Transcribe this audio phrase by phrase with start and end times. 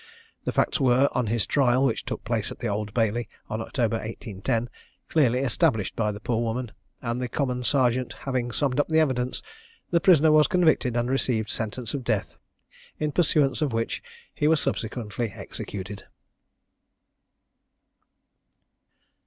[0.45, 3.97] The facts were, on his trial, which took place at the Old Bailey, in October
[3.97, 4.67] 1810,
[5.07, 6.71] clearly established by the poor woman,
[7.03, 9.43] and the Common Serjeant having summed up the evidence,
[9.91, 12.35] the prisoner was convicted and received sentence of death,
[12.97, 14.01] in pursuance of which
[14.33, 16.05] he was subsequently executed.